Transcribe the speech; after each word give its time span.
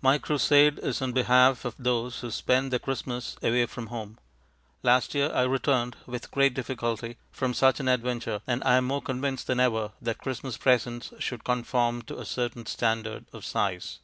My 0.00 0.18
crusade 0.18 0.78
is 0.78 1.02
on 1.02 1.10
behalf 1.12 1.64
of 1.64 1.74
those 1.76 2.20
who 2.20 2.30
spend 2.30 2.70
their 2.70 2.78
Christmas 2.78 3.36
away 3.42 3.66
from 3.66 3.88
home. 3.88 4.16
Last 4.84 5.12
year 5.12 5.32
I 5.34 5.42
returned 5.42 5.96
(with 6.06 6.30
great 6.30 6.54
difficulty) 6.54 7.16
from 7.32 7.52
such 7.52 7.80
an 7.80 7.88
adventure 7.88 8.42
and 8.46 8.62
I 8.62 8.76
am 8.76 8.84
more 8.84 9.02
convinced 9.02 9.48
than 9.48 9.58
ever 9.58 9.90
that 10.00 10.18
Christmas 10.18 10.56
presents 10.56 11.12
should 11.18 11.42
conform 11.42 12.02
to 12.02 12.16
a 12.20 12.24
certain 12.24 12.64
standard 12.66 13.26
of 13.32 13.44
size. 13.44 13.98